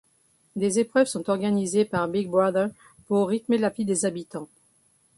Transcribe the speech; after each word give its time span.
Des 0.55 0.79
épreuves 0.79 1.05
sont 1.05 1.29
organisés 1.29 1.85
par 1.85 2.07
Big 2.07 2.27
Brother 2.27 2.71
pour 3.05 3.29
rythmer 3.29 3.59
la 3.59 3.69
vie 3.69 3.85
des 3.85 4.03
habitants. 4.05 4.47